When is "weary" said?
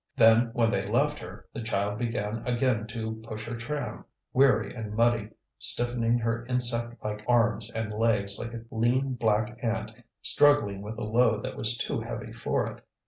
4.33-4.73